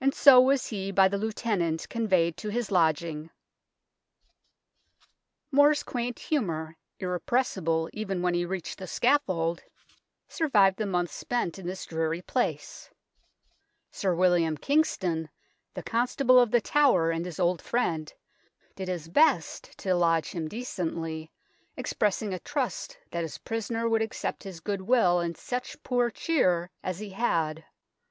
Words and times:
And 0.00 0.14
soe 0.14 0.40
was 0.40 0.68
he 0.68 0.90
by 0.90 1.08
the 1.08 1.18
Lieutenant 1.18 1.86
conveyed 1.90 2.38
to 2.38 2.48
his 2.48 2.70
lodginge." 2.70 3.28
More's 5.50 5.82
quaint 5.82 6.18
humour, 6.18 6.78
irrepressible 6.98 7.90
even 7.92 8.22
when 8.22 8.32
he 8.32 8.46
reached 8.46 8.78
the 8.78 8.86
scaffold, 8.86 9.62
survived 10.26 10.78
the 10.78 10.84
66 10.84 10.86
THE 10.86 10.86
TOWER 10.86 10.86
OF 10.86 10.86
LONDON 10.86 10.90
months 10.90 11.14
spent 11.54 11.58
in 11.58 11.66
this 11.66 11.84
dreary 11.84 12.22
place. 12.22 12.90
Sir 13.90 14.14
William 14.14 14.56
Kingston, 14.56 15.28
the 15.74 15.82
Constable 15.82 16.38
of 16.40 16.50
The 16.50 16.62
Tower 16.62 17.10
and 17.10 17.26
his 17.26 17.38
old 17.38 17.60
friend, 17.60 18.10
did 18.74 18.88
his 18.88 19.08
best 19.10 19.76
to 19.76 19.94
lodge 19.94 20.30
him 20.30 20.48
decently, 20.48 21.30
expressing 21.76 22.32
a 22.32 22.38
trust 22.38 22.96
that 23.10 23.20
his 23.20 23.36
prisoner 23.36 23.86
would 23.86 24.00
accept 24.00 24.44
his 24.44 24.60
goodwill 24.60 25.20
and 25.20 25.36
such 25.36 25.82
poor 25.82 26.08
cheer 26.10 26.70
as 26.82 27.00
he 27.00 27.10
had. 27.10 27.66